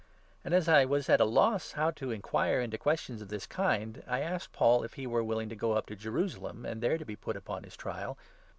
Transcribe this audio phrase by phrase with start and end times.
[0.43, 3.45] And, as I was at a loss 20 how to enquire into questions of this
[3.45, 6.97] kind, I asked Paul if he were willing to go up to Jerusalem, and there
[6.97, 8.17] be put upon his trial.